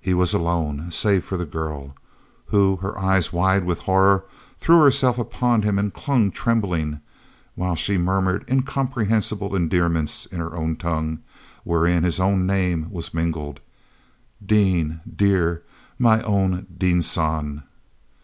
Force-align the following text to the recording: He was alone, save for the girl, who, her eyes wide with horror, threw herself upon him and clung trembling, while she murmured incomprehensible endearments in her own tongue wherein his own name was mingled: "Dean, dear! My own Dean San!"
He 0.00 0.14
was 0.14 0.34
alone, 0.34 0.90
save 0.90 1.24
for 1.24 1.36
the 1.36 1.46
girl, 1.46 1.94
who, 2.46 2.74
her 2.78 2.98
eyes 2.98 3.32
wide 3.32 3.62
with 3.62 3.78
horror, 3.78 4.24
threw 4.58 4.82
herself 4.82 5.16
upon 5.16 5.62
him 5.62 5.78
and 5.78 5.94
clung 5.94 6.32
trembling, 6.32 7.00
while 7.54 7.76
she 7.76 7.98
murmured 7.98 8.44
incomprehensible 8.50 9.54
endearments 9.54 10.26
in 10.26 10.40
her 10.40 10.56
own 10.56 10.74
tongue 10.74 11.20
wherein 11.62 12.02
his 12.02 12.18
own 12.18 12.46
name 12.48 12.90
was 12.90 13.14
mingled: 13.14 13.60
"Dean, 14.44 15.02
dear! 15.06 15.62
My 16.00 16.20
own 16.22 16.66
Dean 16.76 17.00
San!" 17.00 17.62